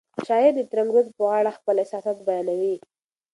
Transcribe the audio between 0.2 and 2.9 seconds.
شاعر د ترنګ رود په غاړه خپل احساسات بیانوي.